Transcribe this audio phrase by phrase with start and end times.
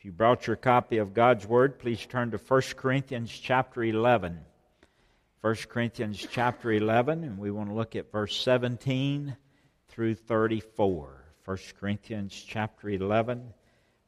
[0.00, 4.40] If you brought your copy of God's Word, please turn to 1 Corinthians chapter 11.
[5.42, 9.36] 1 Corinthians chapter 11, and we want to look at verse 17
[9.88, 11.22] through 34.
[11.44, 13.52] 1 Corinthians chapter 11,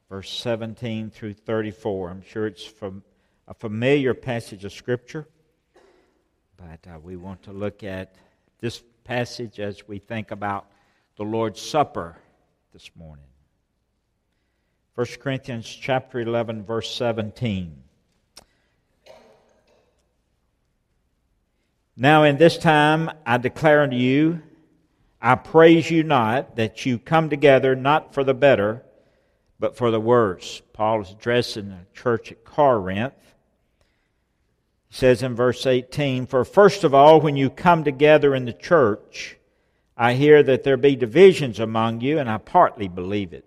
[0.09, 2.09] verse 17 through 34.
[2.09, 3.03] I'm sure it's from
[3.47, 5.27] a familiar passage of Scripture,
[6.57, 8.15] but uh, we want to look at
[8.61, 10.65] this passage as we think about
[11.17, 12.17] the Lord's Supper
[12.71, 13.25] this morning.
[14.95, 17.81] 1 Corinthians chapter 11 verse 17.
[21.97, 24.43] Now in this time I declare unto you
[25.19, 28.83] I praise you not that you come together not for the better
[29.59, 30.61] but for the worse.
[30.73, 33.13] Paul is addressing the church at Corinth.
[34.89, 38.53] He says in verse 18, For first of all, when you come together in the
[38.53, 39.37] church,
[39.97, 43.45] I hear that there be divisions among you, and I partly believe it.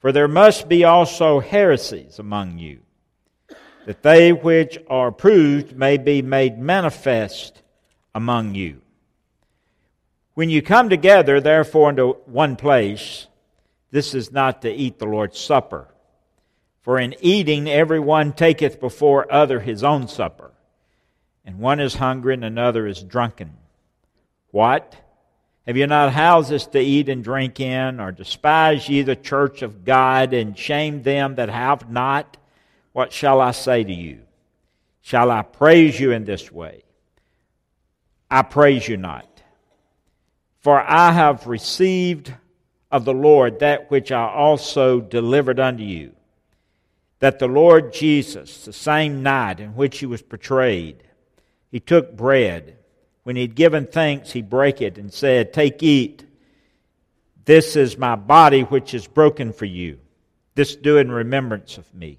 [0.00, 2.80] For there must be also heresies among you,
[3.84, 7.62] that they which are proved may be made manifest
[8.14, 8.80] among you.
[10.34, 13.26] When you come together, therefore, into one place,
[13.90, 15.88] this is not to eat the Lord's Supper.
[16.80, 20.52] For in eating, every one taketh before other his own supper,
[21.44, 23.58] and one is hungry and another is drunken.
[24.50, 24.96] What?
[25.66, 29.84] Have you not houses to eat and drink in, or despise ye the church of
[29.84, 32.36] God, and shame them that have not?
[32.92, 34.20] What shall I say to you?
[35.00, 36.82] Shall I praise you in this way?
[38.30, 39.26] I praise you not.
[40.60, 42.32] For I have received
[42.90, 46.12] of the Lord that which I also delivered unto you,
[47.20, 51.02] that the Lord Jesus, the same night in which he was betrayed,
[51.70, 52.76] he took bread
[53.22, 56.24] when he had given thanks, he brake it and said, Take, eat.
[57.44, 59.98] This is my body which is broken for you.
[60.54, 62.18] This do in remembrance of me.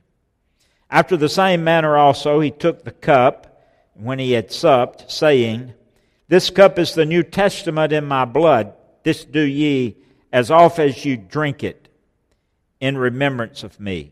[0.90, 5.74] After the same manner also he took the cup when he had supped, saying,
[6.28, 8.74] This cup is the New Testament in my blood.
[9.04, 9.98] This do ye
[10.32, 11.88] as oft as you drink it
[12.80, 14.12] in remembrance of me.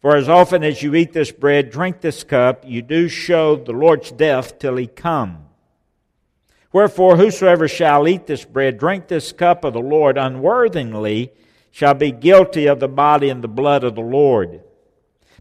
[0.00, 3.72] For as often as you eat this bread, drink this cup, you do show the
[3.72, 5.46] Lord's death till he come.
[6.72, 11.32] Wherefore, whosoever shall eat this bread, drink this cup of the Lord unworthily,
[11.70, 14.62] shall be guilty of the body and the blood of the Lord.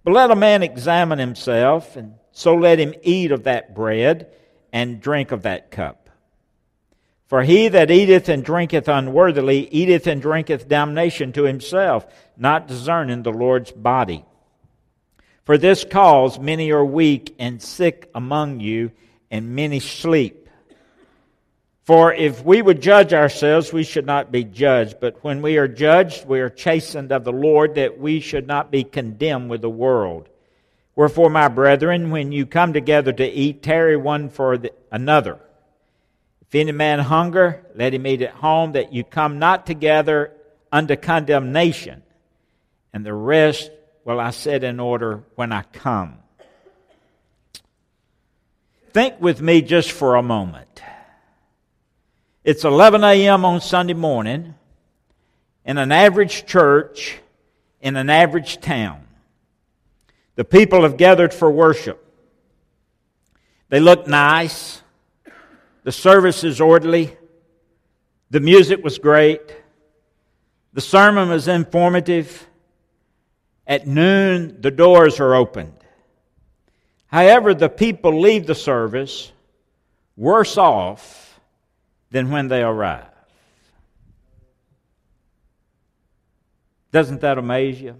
[0.03, 4.31] But let a man examine himself, and so let him eat of that bread
[4.73, 6.09] and drink of that cup.
[7.27, 12.05] For he that eateth and drinketh unworthily eateth and drinketh damnation to himself,
[12.35, 14.25] not discerning the Lord's body.
[15.45, 18.91] For this cause many are weak and sick among you,
[19.29, 20.40] and many sleep.
[21.83, 24.99] For if we would judge ourselves, we should not be judged.
[24.99, 28.71] But when we are judged, we are chastened of the Lord, that we should not
[28.71, 30.29] be condemned with the world.
[30.95, 35.39] Wherefore, my brethren, when you come together to eat, tarry one for the, another.
[36.41, 40.33] If any man hunger, let him eat at home, that you come not together
[40.71, 42.03] unto condemnation.
[42.93, 43.71] And the rest
[44.03, 46.17] will I set in order when I come.
[48.91, 50.81] Think with me just for a moment.
[52.43, 53.45] It's 11 a.m.
[53.45, 54.55] on Sunday morning
[55.63, 57.19] in an average church
[57.81, 59.05] in an average town.
[60.37, 62.03] The people have gathered for worship.
[63.69, 64.81] They look nice.
[65.83, 67.15] The service is orderly.
[68.31, 69.41] The music was great.
[70.73, 72.47] The sermon was informative.
[73.67, 75.75] At noon, the doors are opened.
[77.05, 79.31] However, the people leave the service
[80.17, 81.30] worse off
[82.11, 83.05] than when they arrive.
[86.91, 87.95] Doesn't that amaze you?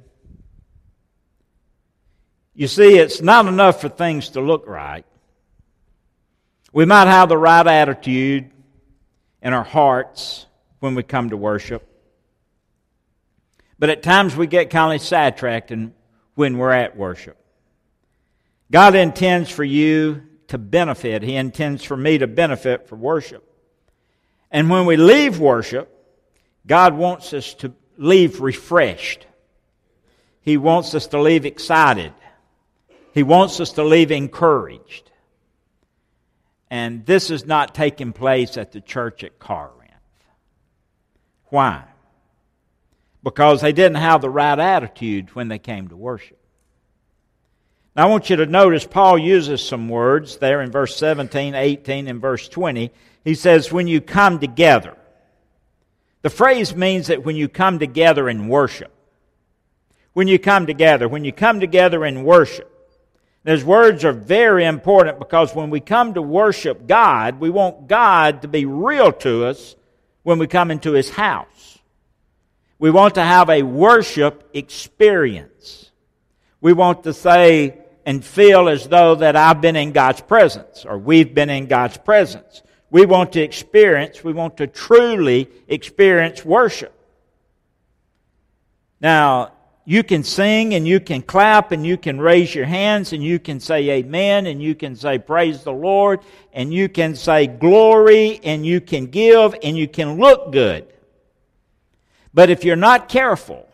[2.53, 5.05] You see, it's not enough for things to look right.
[6.73, 8.51] We might have the right attitude
[9.41, 10.45] in our hearts
[10.79, 11.87] when we come to worship.
[13.79, 15.73] But at times we get kind of sidetracked
[16.35, 17.37] when we're at worship.
[18.69, 21.23] God intends for you to benefit.
[21.23, 23.50] He intends for me to benefit from worship.
[24.51, 25.89] And when we leave worship,
[26.67, 29.25] God wants us to leave refreshed.
[30.41, 32.13] He wants us to leave excited.
[33.13, 35.09] He wants us to leave encouraged.
[36.69, 39.91] And this is not taking place at the church at Corinth.
[41.45, 41.83] Why?
[43.23, 46.39] Because they didn't have the right attitude when they came to worship.
[47.95, 52.07] Now I want you to notice Paul uses some words there in verse 17, 18,
[52.07, 52.91] and verse 20
[53.23, 54.97] he says, when you come together.
[56.23, 58.91] The phrase means that when you come together in worship.
[60.13, 62.67] when you come together, when you come together in worship.
[63.43, 68.43] Those words are very important because when we come to worship God, we want God
[68.43, 69.75] to be real to us
[70.23, 71.79] when we come into His house.
[72.77, 75.91] We want to have a worship experience.
[76.59, 80.97] We want to say and feel as though that I've been in God's presence or
[80.97, 82.63] we've been in God's presence.
[82.89, 86.93] We want to experience, we want to truly experience worship.
[88.99, 89.53] Now,
[89.85, 93.39] you can sing and you can clap and you can raise your hands and you
[93.39, 96.19] can say amen and you can say praise the Lord
[96.53, 100.85] and you can say glory and you can give and you can look good.
[102.33, 103.67] But if you're not careful,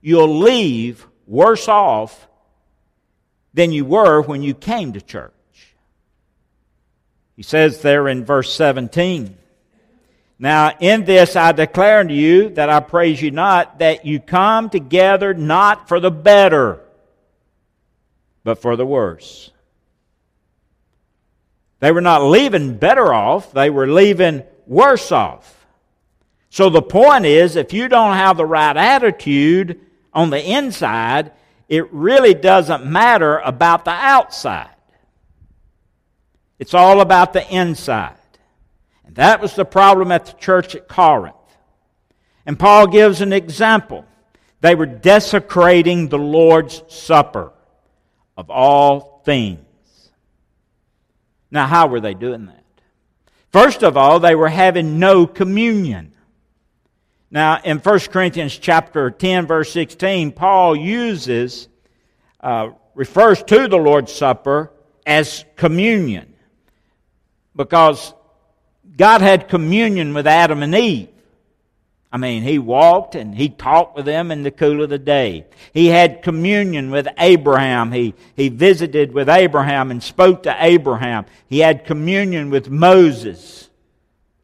[0.00, 2.28] you'll leave worse off
[3.54, 5.32] than you were when you came to church.
[7.36, 9.36] He says there in verse 17,
[10.42, 14.70] now, in this I declare unto you that I praise you not, that you come
[14.70, 16.80] together not for the better,
[18.42, 19.52] but for the worse.
[21.78, 25.64] They were not leaving better off, they were leaving worse off.
[26.50, 29.80] So the point is, if you don't have the right attitude
[30.12, 31.30] on the inside,
[31.68, 34.68] it really doesn't matter about the outside.
[36.58, 38.16] It's all about the inside.
[39.04, 41.34] And that was the problem at the church at Corinth.
[42.46, 44.04] And Paul gives an example.
[44.60, 47.52] They were desecrating the Lord's Supper
[48.36, 49.58] of all things.
[51.50, 52.64] Now, how were they doing that?
[53.52, 56.11] First of all, they were having no communion.
[57.32, 61.66] Now, in 1 Corinthians chapter 10, verse 16, Paul uses,
[62.40, 64.70] uh, refers to the Lord's Supper
[65.06, 66.34] as communion
[67.56, 68.12] because
[68.98, 71.08] God had communion with Adam and Eve.
[72.12, 75.46] I mean, he walked and he talked with them in the cool of the day.
[75.72, 77.92] He had communion with Abraham.
[77.92, 81.24] He, he visited with Abraham and spoke to Abraham.
[81.46, 83.70] He had communion with Moses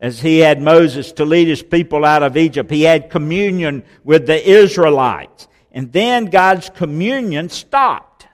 [0.00, 2.70] as he had Moses to lead his people out of Egypt.
[2.70, 5.48] He had communion with the Israelites.
[5.72, 8.26] And then God's communion stopped.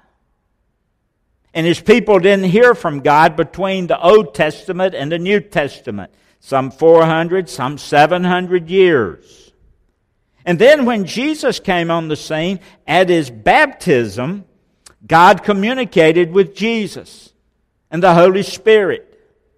[1.55, 6.13] And his people didn't hear from God between the Old Testament and the New Testament.
[6.41, 9.53] Some 400, some 700 years.
[10.45, 14.45] And then when Jesus came on the scene at his baptism,
[15.07, 17.33] God communicated with Jesus
[17.91, 19.11] and the Holy Spirit.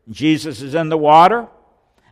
[0.08, 1.48] Jesus is in the water,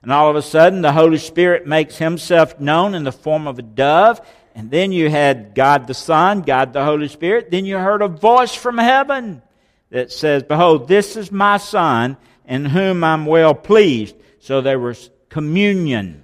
[0.05, 3.59] and all of a sudden the Holy Spirit makes himself known in the form of
[3.59, 4.21] a dove.
[4.55, 7.51] And then you had God the Son, God the Holy Spirit.
[7.51, 9.41] Then you heard a voice from heaven
[9.89, 14.15] that says, Behold, this is my Son, in whom I'm well pleased.
[14.41, 16.23] So there was communion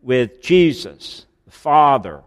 [0.00, 2.22] with Jesus, the Father,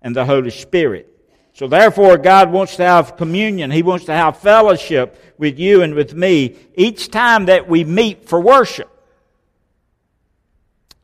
[0.00, 1.12] and the Holy Spirit.
[1.54, 3.72] So therefore, God wants to have communion.
[3.72, 8.28] He wants to have fellowship with you and with me each time that we meet
[8.28, 8.88] for worship.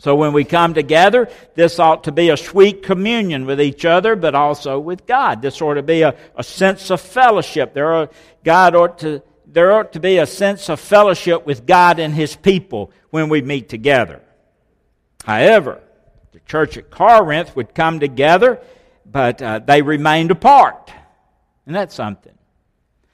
[0.04, 4.16] So when we come together, this ought to be a sweet communion with each other,
[4.16, 5.40] but also with God.
[5.40, 7.72] This ought to be a, a sense of fellowship.
[7.72, 8.10] There are,
[8.44, 12.36] God ought to, there ought to be a sense of fellowship with God and His
[12.36, 14.20] people when we meet together.
[15.24, 15.80] However,
[16.32, 18.60] the church at Corinth would come together,
[19.10, 20.92] but uh, they remained apart.
[21.64, 22.36] And that's something.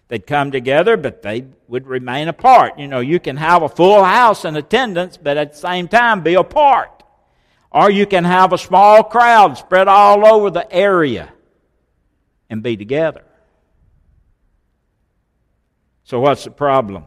[0.08, 2.78] They'd come together, but they would remain apart.
[2.78, 6.22] You know, you can have a full house in attendance, but at the same time
[6.22, 7.04] be apart.
[7.70, 11.32] Or you can have a small crowd spread all over the area
[12.50, 13.22] and be together.
[16.02, 17.04] So, what's the problem?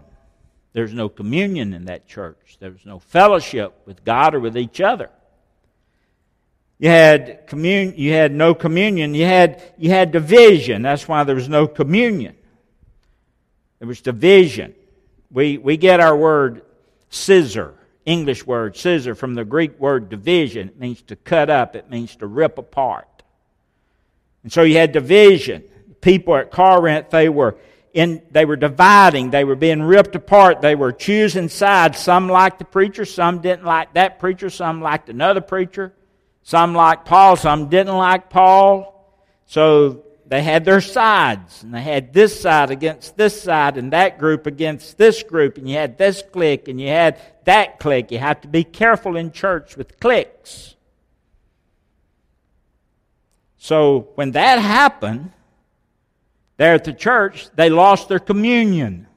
[0.71, 2.55] There's no communion in that church.
[2.61, 5.09] There's no fellowship with God or with each other.
[6.79, 9.13] You had commun- you had no communion.
[9.13, 10.81] You had you had division.
[10.81, 12.37] That's why there was no communion.
[13.83, 14.73] There was division.
[15.29, 16.61] We, we get our word
[17.09, 17.73] schism,
[18.05, 20.69] English word schism, from the Greek word division.
[20.69, 23.23] It means to cut up, it means to rip apart.
[24.41, 25.65] And so you had division.
[25.99, 27.57] People at Corinth, they were
[27.91, 31.99] in, they were dividing, they were being ripped apart, they were choosing sides.
[31.99, 35.93] Some liked the preacher, some didn't like that preacher, some liked another preacher,
[36.41, 39.13] some liked Paul, some didn't like Paul.
[39.45, 44.17] So they had their sides, and they had this side against this side, and that
[44.17, 48.11] group against this group, and you had this clique, and you had that clique.
[48.11, 50.75] You have to be careful in church with cliques.
[53.57, 55.31] So when that happened,
[56.57, 59.07] there at the church, they lost their communion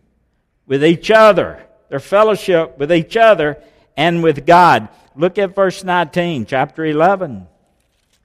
[0.67, 3.63] with each other, their fellowship with each other
[3.97, 4.89] and with God.
[5.15, 7.47] Look at verse 19, chapter 11.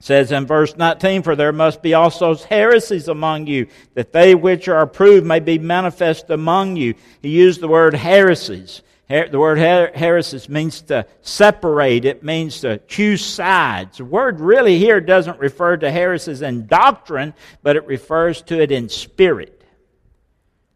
[0.02, 4.66] Says in verse 19, For there must be also heresies among you, that they which
[4.66, 6.94] are approved may be manifest among you.
[7.22, 8.82] He used the word heresies.
[9.08, 13.98] The word heresies means to separate, it means to choose sides.
[13.98, 17.32] The word really here doesn't refer to heresies in doctrine,
[17.62, 19.62] but it refers to it in spirit.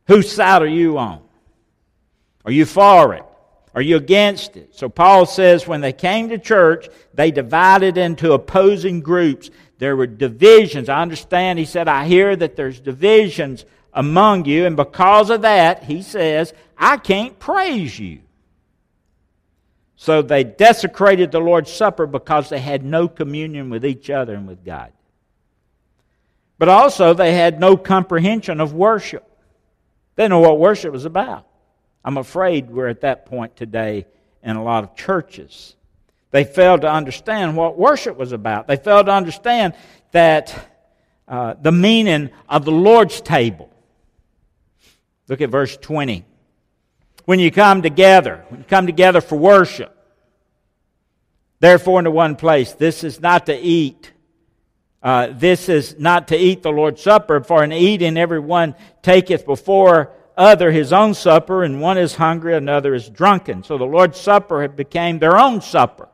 [0.06, 1.21] Whose side are you on?
[2.45, 3.25] Are you for it?
[3.76, 4.75] Are you against it?
[4.75, 9.50] So Paul says when they came to church, they divided into opposing groups.
[9.76, 10.88] There were divisions.
[10.88, 15.85] I understand, he said, I hear that there's divisions among you, and because of that,
[15.85, 18.21] he says, I can't praise you.
[19.97, 24.49] So they desecrated the Lord's Supper because they had no communion with each other and
[24.49, 24.90] with God.
[26.59, 29.26] But also, they had no comprehension of worship.
[30.14, 31.47] They didn't know what worship was about.
[32.06, 34.06] I'm afraid we're at that point today
[34.40, 35.75] in a lot of churches.
[36.30, 38.68] They failed to understand what worship was about.
[38.68, 39.75] They failed to understand
[40.12, 40.70] that
[41.26, 43.72] uh, the meaning of the Lord's table.
[45.26, 46.25] Look at verse 20.
[47.25, 49.92] When you come together, when you come together for worship,
[51.58, 54.12] therefore into one place, this is not to eat.
[55.02, 60.12] Uh, this is not to eat the Lord's Supper, for in eating everyone taketh before
[60.37, 63.62] other his own supper, and one is hungry, another is drunken.
[63.62, 66.09] So the Lord's Supper became their own supper.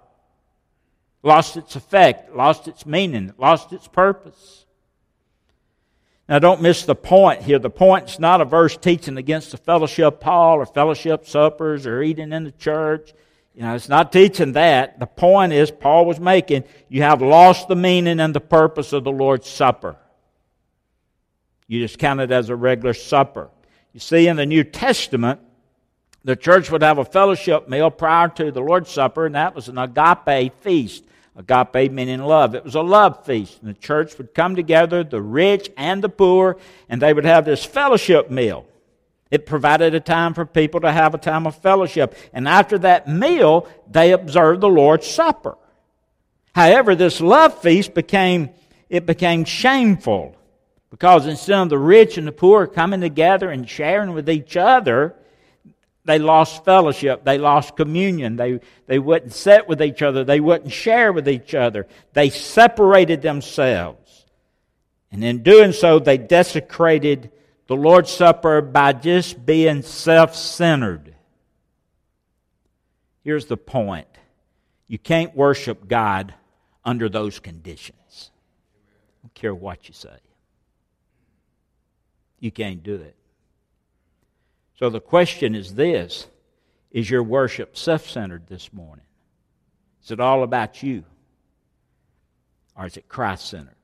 [1.22, 4.66] Lost its effect, lost its meaning, lost its purpose.
[6.28, 7.58] Now don't miss the point here.
[7.58, 12.32] The point's not a verse teaching against the fellowship hall or fellowship suppers or eating
[12.32, 13.12] in the church.
[13.54, 14.98] You know, it's not teaching that.
[14.98, 19.04] The point is, Paul was making, you have lost the meaning and the purpose of
[19.04, 19.96] the Lord's Supper.
[21.66, 23.50] You just count it as a regular supper.
[23.92, 25.40] You see, in the New Testament,
[26.24, 29.68] the church would have a fellowship meal prior to the Lord's Supper, and that was
[29.68, 31.04] an agape feast.
[31.36, 32.54] Agape meaning love.
[32.54, 33.58] It was a love feast.
[33.60, 36.58] And the church would come together, the rich and the poor,
[36.88, 38.66] and they would have this fellowship meal.
[39.30, 42.14] It provided a time for people to have a time of fellowship.
[42.34, 45.56] And after that meal, they observed the Lord's Supper.
[46.54, 48.50] However, this love feast became,
[48.90, 50.36] it became shameful.
[50.92, 55.16] Because instead of the rich and the poor coming together and sharing with each other,
[56.04, 57.24] they lost fellowship.
[57.24, 58.36] They lost communion.
[58.36, 60.22] They, they wouldn't sit with each other.
[60.22, 61.86] They wouldn't share with each other.
[62.12, 64.26] They separated themselves.
[65.10, 67.32] And in doing so, they desecrated
[67.68, 71.14] the Lord's Supper by just being self centered.
[73.24, 74.08] Here's the point
[74.88, 76.34] you can't worship God
[76.84, 78.30] under those conditions.
[78.30, 80.18] I don't care what you say.
[82.42, 83.14] You can't do it.
[84.76, 86.26] So the question is this
[86.90, 89.04] Is your worship self centered this morning?
[90.02, 91.04] Is it all about you?
[92.76, 93.76] Or is it Christ centered?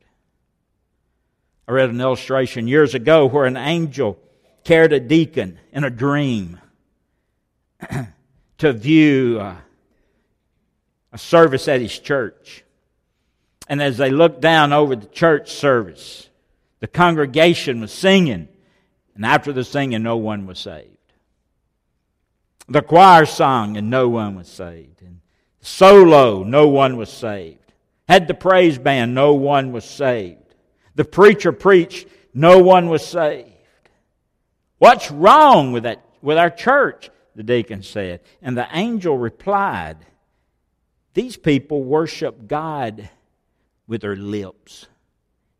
[1.68, 4.18] I read an illustration years ago where an angel
[4.64, 6.58] carried a deacon in a dream
[8.58, 9.54] to view uh,
[11.12, 12.64] a service at his church.
[13.68, 16.27] And as they looked down over the church service,
[16.80, 18.48] the congregation was singing,
[19.14, 20.96] and after the singing, no one was saved.
[22.68, 25.02] The choir sung, and no one was saved.
[25.02, 25.20] And
[25.60, 27.72] solo, no one was saved.
[28.06, 30.54] Had the praise band, no one was saved.
[30.94, 33.50] The preacher preached, no one was saved.
[34.78, 37.10] What's wrong with that with our church?
[37.34, 38.20] The deacon said.
[38.42, 39.98] And the angel replied,
[41.14, 43.08] These people worship God
[43.86, 44.86] with their lips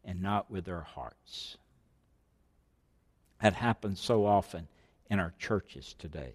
[0.09, 1.59] and not with their hearts.
[3.43, 4.67] That happens so often
[5.11, 6.33] in our churches today.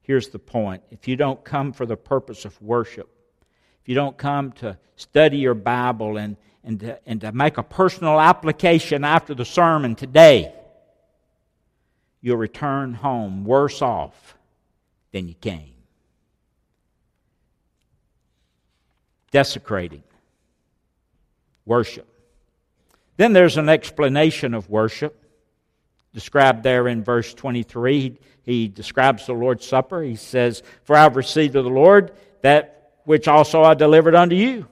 [0.00, 3.08] Here's the point if you don't come for the purpose of worship,
[3.82, 7.62] if you don't come to study your Bible and, and, to, and to make a
[7.62, 10.54] personal application after the sermon today,
[12.22, 14.38] you'll return home worse off
[15.12, 15.74] than you came.
[19.32, 20.02] Desecrating
[21.66, 22.15] worship.
[23.16, 25.22] Then there's an explanation of worship
[26.16, 28.00] described there in verse 23.
[28.00, 30.02] He, he, describes the Lord's Supper.
[30.02, 34.34] He says, For I have received of the Lord that which also I delivered unto
[34.34, 34.66] you.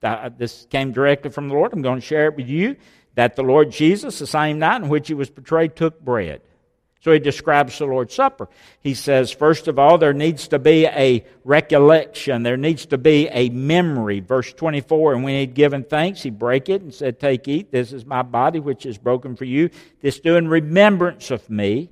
[0.00, 1.74] That, uh, this came directly from the Lord.
[1.74, 2.76] I'm going to share it with you.
[3.14, 6.40] That the Lord Jesus, the same night in which he was betrayed, took bread.
[7.04, 8.48] So he describes the Lord's Supper.
[8.80, 12.44] He says, first of all, there needs to be a recollection.
[12.44, 14.20] There needs to be a memory.
[14.20, 17.70] Verse 24, and when he'd given thanks, he brake it and said, Take, eat.
[17.70, 19.68] This is my body, which is broken for you.
[20.00, 21.90] This do in remembrance of me.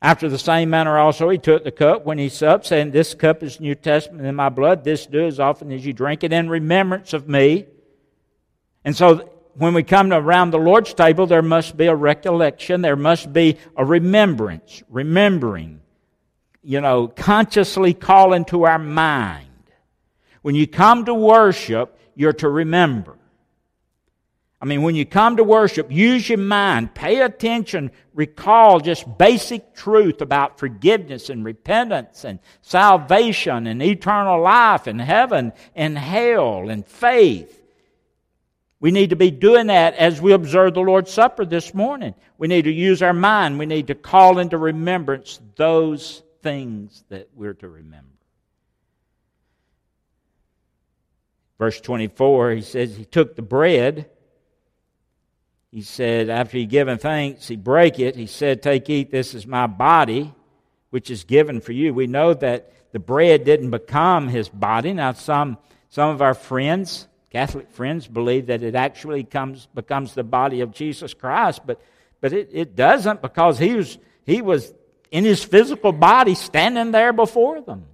[0.00, 3.42] After the same manner also he took the cup when he supped, saying, This cup
[3.42, 4.82] is New Testament in my blood.
[4.82, 7.66] This do as often as you drink it in remembrance of me.
[8.82, 12.82] And so when we come around the Lord's table, there must be a recollection.
[12.82, 15.80] There must be a remembrance, remembering,
[16.62, 19.48] you know, consciously calling to our mind.
[20.42, 23.16] When you come to worship, you're to remember.
[24.60, 29.74] I mean, when you come to worship, use your mind, pay attention, recall just basic
[29.74, 36.86] truth about forgiveness and repentance and salvation and eternal life and heaven and hell and
[36.86, 37.61] faith.
[38.82, 42.14] We need to be doing that as we observe the Lord's Supper this morning.
[42.36, 43.58] We need to use our mind.
[43.58, 48.08] We need to call into remembrance those things that we're to remember.
[51.58, 54.10] Verse 24, he says, He took the bread
[55.72, 58.14] he said, after he given thanks, he break it.
[58.14, 60.34] He said, Take, eat, this is my body,
[60.90, 61.94] which is given for you.
[61.94, 64.92] We know that the bread didn't become his body.
[64.92, 65.56] Now, some,
[65.88, 70.70] some of our friends, Catholic friends, believe that it actually comes, becomes the body of
[70.70, 71.80] Jesus Christ, but,
[72.20, 74.72] but it, it doesn't because he was, he was
[75.10, 77.86] in his physical body standing there before them.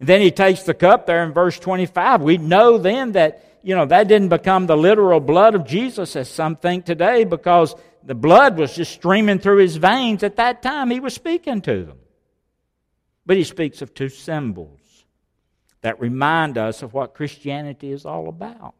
[0.00, 2.22] And then he takes the cup there in verse 25.
[2.22, 6.28] We know then that you know, that didn't become the literal blood of Jesus, as
[6.28, 10.90] some think today, because the blood was just streaming through his veins at that time.
[10.90, 11.98] He was speaking to them.
[13.26, 14.79] But he speaks of two symbols
[15.82, 18.74] that remind us of what Christianity is all about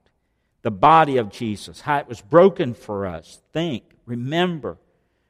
[0.62, 3.40] the body of Jesus, how it was broken for us.
[3.52, 4.76] Think, remember.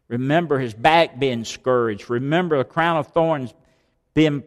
[0.08, 2.10] Remember his back being scourged.
[2.10, 3.54] Remember the crown of thorns
[4.12, 4.42] being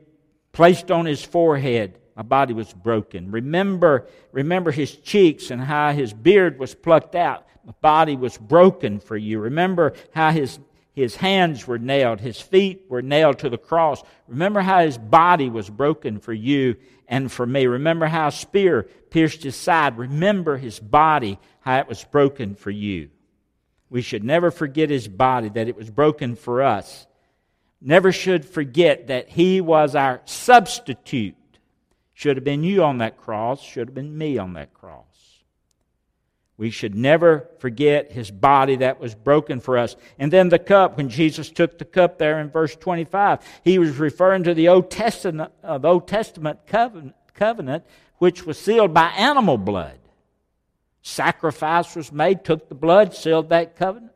[0.51, 1.99] placed on his forehead.
[2.15, 3.31] My body was broken.
[3.31, 7.47] Remember, remember his cheeks and how his beard was plucked out.
[7.65, 9.39] My body was broken for you.
[9.39, 10.59] Remember how his,
[10.93, 14.03] his hands were nailed, his feet were nailed to the cross.
[14.27, 16.75] Remember how his body was broken for you
[17.07, 17.65] and for me.
[17.65, 19.97] Remember how a spear pierced his side.
[19.97, 23.09] Remember his body, how it was broken for you.
[23.89, 27.07] We should never forget his body, that it was broken for us.
[27.81, 31.35] Never should forget that he was our substitute
[32.13, 35.12] should have been you on that cross, should have been me on that cross.
[36.57, 39.95] We should never forget his body that was broken for us.
[40.19, 43.97] And then the cup, when Jesus took the cup there in verse 25, he was
[43.97, 47.83] referring to the Old Testament, uh, the Old Testament covenant, covenant,
[48.19, 49.97] which was sealed by animal blood.
[51.01, 54.13] Sacrifice was made, took the blood, sealed that covenant.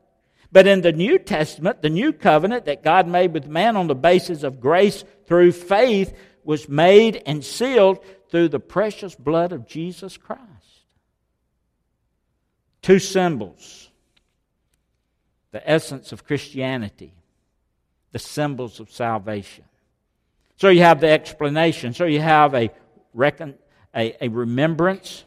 [0.52, 3.96] But in the New Testament, the new covenant that God made with man on the
[3.96, 10.16] basis of grace through faith was made and sealed through the precious blood of Jesus
[10.16, 10.42] Christ.
[12.88, 13.90] Two symbols
[15.52, 17.12] the essence of Christianity,
[18.14, 19.66] the symbols of salvation.
[20.56, 21.94] So you have the explanation.
[21.94, 22.72] So you have a,
[23.14, 23.56] recon,
[23.94, 25.26] a, a remembrance.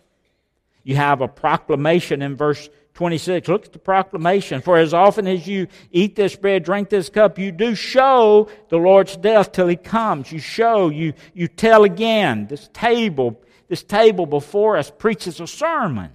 [0.84, 3.48] You have a proclamation in verse 26.
[3.48, 4.62] Look at the proclamation.
[4.62, 8.78] For as often as you eat this bread, drink this cup, you do show the
[8.78, 10.32] Lord's death till he comes.
[10.32, 12.46] You show, you, you tell again.
[12.46, 16.12] This table, this table before us preaches a sermon.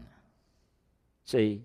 [1.25, 1.61] See?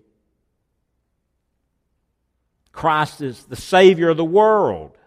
[2.71, 4.97] Christ is the Savior of the world.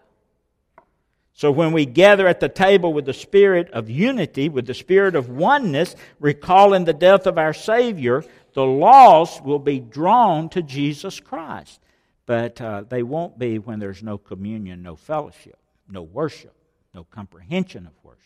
[1.33, 5.15] So when we gather at the table with the spirit of unity, with the spirit
[5.15, 11.19] of oneness, recalling the death of our Savior, the lost will be drawn to Jesus
[11.19, 11.81] Christ.
[12.25, 16.55] But uh, they won't be when there's no communion, no fellowship, no worship,
[16.93, 18.21] no comprehension of worship.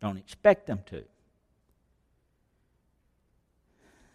[0.00, 1.04] Don't expect them to.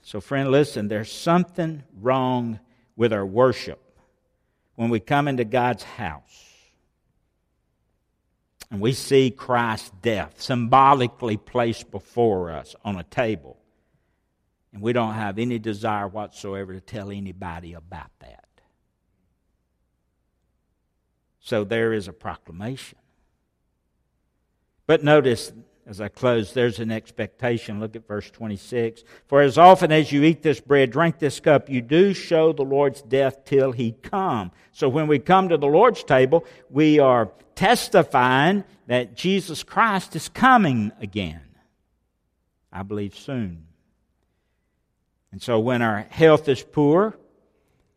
[0.06, 2.60] So, friend, listen, there's something wrong
[2.96, 3.82] with our worship
[4.76, 6.46] when we come into God's house
[8.70, 13.58] and we see Christ's death symbolically placed before us on a table.
[14.72, 18.46] And we don't have any desire whatsoever to tell anybody about that.
[21.40, 23.00] So there is a proclamation.
[24.86, 25.52] But notice,
[25.88, 27.80] as I close, there's an expectation.
[27.80, 29.04] Look at verse 26.
[29.28, 32.64] For as often as you eat this bread, drink this cup, you do show the
[32.64, 34.52] Lord's death till he come.
[34.72, 40.28] So when we come to the Lord's table, we are testifying that Jesus Christ is
[40.28, 41.42] coming again.
[42.72, 43.68] I believe soon.
[45.32, 47.16] And so when our health is poor,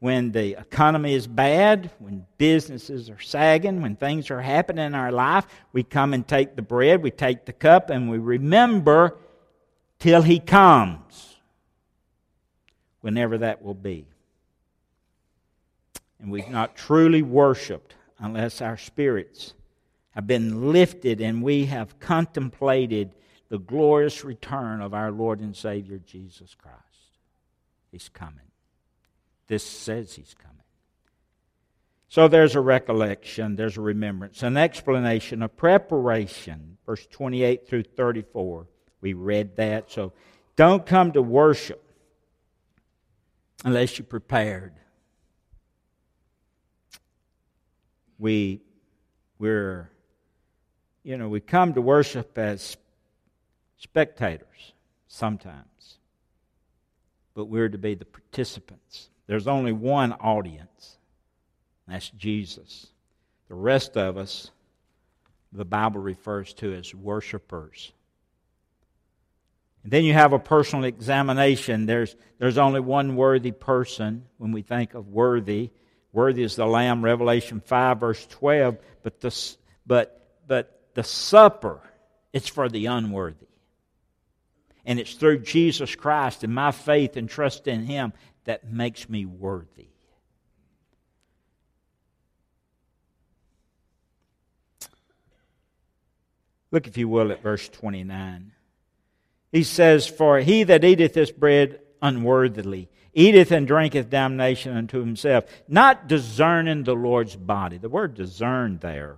[0.00, 5.10] when the economy is bad, when businesses are sagging, when things are happening in our
[5.10, 9.16] life, we come and take the bread, we take the cup, and we remember
[9.98, 11.36] till He comes,
[13.00, 14.06] whenever that will be.
[16.20, 19.54] And we've not truly worshiped unless our spirits
[20.10, 23.14] have been lifted and we have contemplated
[23.48, 26.76] the glorious return of our Lord and Savior Jesus Christ.
[27.92, 28.47] He's coming.
[29.48, 30.48] This says He's coming.
[32.10, 36.78] So there's a recollection, there's a remembrance, an explanation, a preparation.
[36.86, 38.66] Verse 28 through 34.
[39.02, 39.90] We read that.
[39.90, 40.14] So
[40.56, 41.84] don't come to worship
[43.64, 44.72] unless you're prepared.
[48.18, 48.62] We,
[49.38, 49.90] we're,
[51.04, 52.76] you know, we come to worship as
[53.76, 54.72] spectators
[55.06, 55.97] sometimes,
[57.38, 59.10] but we're to be the participants.
[59.28, 60.98] There's only one audience,
[61.86, 62.88] that's Jesus.
[63.46, 64.50] The rest of us,
[65.52, 67.92] the Bible refers to as worshipers.
[69.84, 71.86] And then you have a personal examination.
[71.86, 75.70] There's, there's only one worthy person when we think of worthy.
[76.12, 78.78] Worthy is the Lamb, Revelation 5, verse 12.
[79.04, 79.54] But the,
[79.86, 81.80] but, but the supper,
[82.32, 83.47] it's for the unworthy.
[84.88, 88.12] And it's through Jesus Christ and my faith and trust in Him
[88.44, 89.88] that makes me worthy.
[96.70, 98.52] Look, if you will, at verse 29.
[99.52, 105.44] He says, For he that eateth this bread unworthily eateth and drinketh damnation unto himself,
[105.66, 107.76] not discerning the Lord's body.
[107.76, 109.16] The word discern there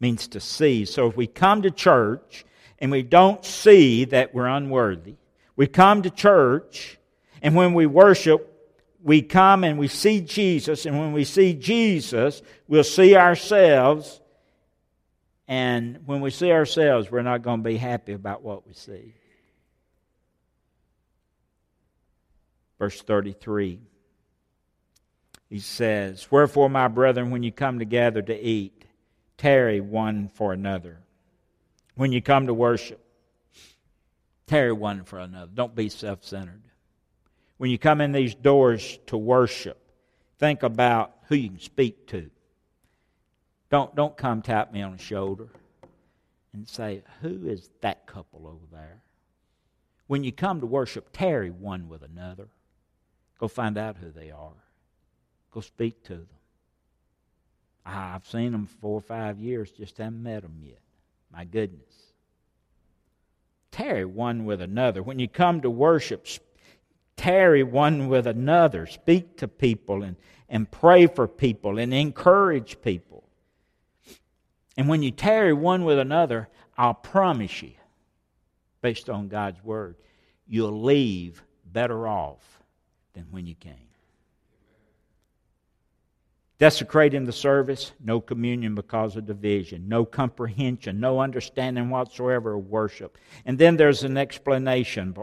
[0.00, 0.84] means to see.
[0.84, 2.44] So if we come to church
[2.82, 5.14] and we don't see that we're unworthy,
[5.56, 6.98] we come to church
[7.42, 8.48] and when we worship,
[9.02, 14.20] we come and we see Jesus, and when we see Jesus, we'll see ourselves.
[15.48, 19.14] And when we see ourselves, we're not going to be happy about what we see.
[22.78, 23.80] Verse 33.
[25.50, 28.84] He says, Wherefore, my brethren, when you come together to eat,
[29.36, 31.01] tarry one for another.
[31.94, 33.00] When you come to worship,
[34.46, 35.50] tarry one for another.
[35.52, 36.62] Don't be self centered.
[37.58, 39.78] When you come in these doors to worship,
[40.38, 42.30] think about who you can speak to.
[43.70, 45.48] Don't, don't come tap me on the shoulder
[46.52, 49.00] and say, Who is that couple over there?
[50.06, 52.48] When you come to worship, tarry one with another.
[53.38, 54.52] Go find out who they are.
[55.52, 56.28] Go speak to them.
[57.84, 60.78] I've seen them four or five years, just haven't met them yet.
[61.32, 61.80] My goodness.
[63.70, 65.02] Tarry one with another.
[65.02, 66.26] When you come to worship,
[67.16, 68.86] tarry one with another.
[68.86, 70.16] Speak to people and,
[70.48, 73.24] and pray for people and encourage people.
[74.76, 77.72] And when you tarry one with another, I'll promise you,
[78.80, 79.96] based on God's word,
[80.46, 82.60] you'll leave better off
[83.14, 83.91] than when you came.
[86.62, 93.18] Desecrating the service, no communion because of division, no comprehension, no understanding whatsoever of worship.
[93.44, 95.16] And then there's an explanation.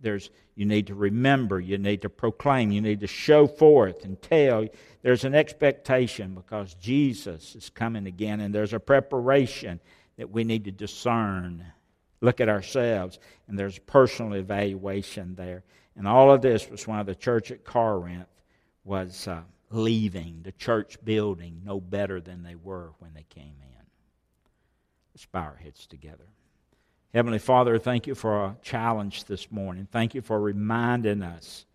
[0.00, 4.20] There's you need to remember, you need to proclaim, you need to show forth and
[4.20, 4.66] tell.
[5.02, 9.78] There's an expectation because Jesus is coming again, and there's a preparation
[10.16, 11.64] that we need to discern,
[12.20, 15.62] look at ourselves, and there's personal evaluation there.
[15.94, 18.26] And all of this was why the church at Corinth
[18.82, 23.86] was uh, leaving the church building no better than they were when they came in.
[25.14, 26.26] Let's bow our heads together.
[27.12, 29.88] Heavenly Father, thank you for a challenge this morning.
[29.90, 31.66] Thank you for reminding us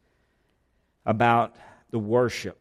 [1.05, 1.55] about
[1.91, 2.57] the worship,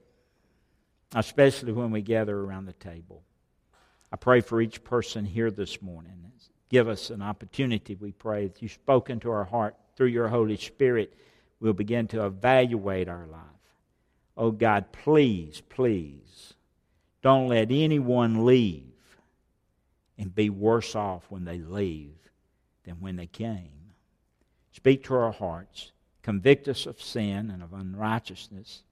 [1.14, 3.22] especially when we gather around the table.
[4.12, 6.12] I pray for each person here this morning.
[6.68, 10.56] Give us an opportunity, we pray, that you've spoken to our heart through your Holy
[10.56, 11.14] Spirit
[11.64, 13.53] we'll begin to evaluate our life.
[14.36, 16.54] Oh God, please, please,
[17.22, 18.82] don't let anyone leave
[20.18, 22.14] and be worse off when they leave
[22.84, 23.70] than when they came.
[24.72, 25.92] Speak to our hearts,
[26.22, 28.82] convict us of sin and of unrighteousness.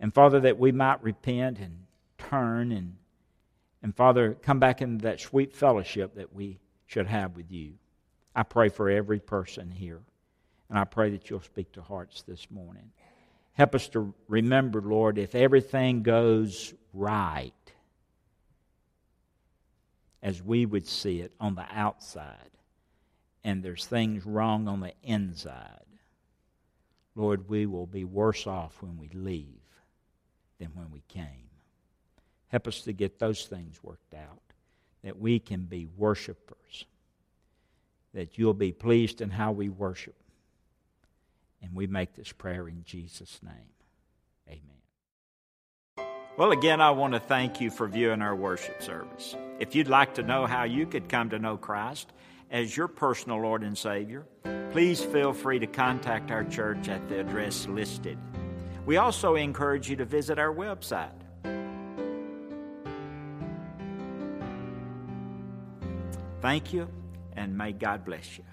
[0.00, 1.84] And Father, that we might repent and
[2.18, 2.96] turn and,
[3.82, 7.74] and Father, come back into that sweet fellowship that we should have with you.
[8.34, 10.00] I pray for every person here.
[10.68, 12.90] And I pray that you'll speak to hearts this morning.
[13.56, 17.52] Help us to remember, Lord, if everything goes right
[20.22, 22.50] as we would see it on the outside,
[23.44, 25.86] and there's things wrong on the inside,
[27.14, 29.46] Lord, we will be worse off when we leave
[30.58, 31.48] than when we came.
[32.48, 34.42] Help us to get those things worked out,
[35.02, 36.84] that we can be worshipers,
[38.12, 40.14] that you'll be pleased in how we worship
[41.66, 43.52] and we make this prayer in Jesus' name.
[44.48, 46.06] Amen.
[46.36, 49.34] Well, again, I want to thank you for viewing our worship service.
[49.58, 52.12] If you'd like to know how you could come to know Christ
[52.50, 54.26] as your personal Lord and Savior,
[54.70, 58.18] please feel free to contact our church at the address listed.
[58.84, 61.10] We also encourage you to visit our website.
[66.40, 66.88] Thank you,
[67.32, 68.44] and may God bless you.